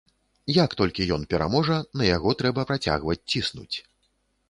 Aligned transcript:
Як 0.55 0.71
толькі 0.79 1.07
ён 1.17 1.27
пераможа, 1.35 1.77
на 2.01 2.09
яго 2.15 2.35
трэба 2.43 2.61
працягваць 2.73 3.21
ціснуць. 3.31 3.75